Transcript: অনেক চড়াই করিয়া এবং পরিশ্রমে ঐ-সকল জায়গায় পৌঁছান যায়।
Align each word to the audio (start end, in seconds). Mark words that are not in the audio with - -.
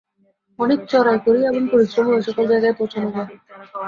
অনেক 0.59 0.79
চড়াই 0.91 1.19
করিয়া 1.25 1.47
এবং 1.49 1.63
পরিশ্রমে 1.71 2.11
ঐ-সকল 2.13 2.43
জায়গায় 2.51 2.75
পৌঁছান 2.79 3.05
যায়। 3.13 3.29